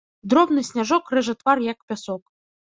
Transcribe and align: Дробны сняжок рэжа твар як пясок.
Дробны 0.33 0.63
сняжок 0.69 1.11
рэжа 1.17 1.35
твар 1.43 1.63
як 1.71 1.79
пясок. 1.93 2.23